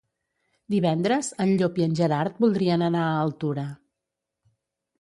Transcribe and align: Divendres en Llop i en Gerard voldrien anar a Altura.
Divendres 0.75 1.29
en 1.45 1.51
Llop 1.59 1.77
i 1.83 1.85
en 1.87 1.93
Gerard 2.01 2.41
voldrien 2.47 2.87
anar 2.89 3.05
a 3.11 3.21
Altura. 3.29 3.69